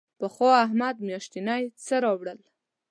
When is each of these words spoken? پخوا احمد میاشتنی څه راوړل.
پخوا 0.19 0.51
احمد 0.65 0.95
میاشتنی 1.07 1.63
څه 1.85 1.95
راوړل. 2.03 2.39